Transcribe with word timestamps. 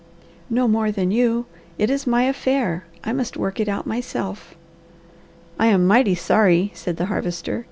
"No 0.49 0.67
more 0.67 0.89
than 0.91 1.11
you. 1.11 1.45
It 1.77 1.91
is 1.91 2.07
my 2.07 2.23
affair; 2.23 2.85
I 3.03 3.13
must 3.13 3.37
work 3.37 3.59
it 3.59 3.69
out 3.69 3.85
myself." 3.85 4.55
"I 5.59 5.67
am 5.67 5.85
mighty 5.85 6.15
sorry," 6.15 6.71
said 6.73 6.97
the 6.97 7.05
Harvester. 7.05 7.59